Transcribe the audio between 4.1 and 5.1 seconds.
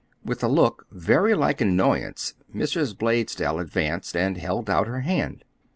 and held out her